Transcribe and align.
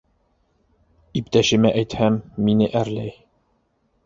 Иптәшемә 1.21 1.73
әйтһәм, 1.83 2.19
мине 2.49 2.71
әрләй. 2.81 3.15